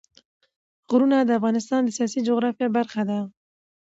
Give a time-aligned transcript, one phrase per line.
[0.89, 3.19] غرونه د افغانستان د سیاسي جغرافیه برخه ده.